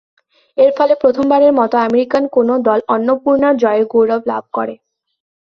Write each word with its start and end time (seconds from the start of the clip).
এর 0.57 0.71
ফলে 0.77 0.93
প্রথমবারের 0.95 1.51
মত 1.59 1.71
আমেরিকান 1.81 2.23
কোন 2.35 2.49
দল 2.67 2.79
অন্নপূর্ণা 2.95 3.49
জয়ের 3.61 3.85
গৌরব 3.93 4.21
লাভ 4.31 4.43
করে। 4.53 4.73